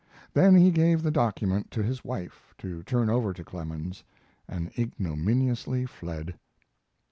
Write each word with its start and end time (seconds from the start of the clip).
Then 0.33 0.55
he 0.55 0.71
gave 0.71 1.03
the 1.03 1.11
document 1.11 1.69
to 1.69 1.83
his 1.83 2.03
wife, 2.03 2.55
to 2.57 2.81
turn 2.81 3.07
over 3.07 3.33
to 3.33 3.43
Clemens, 3.43 4.03
and 4.47 4.71
ignominiously 4.75 5.85
fled. 5.85 6.33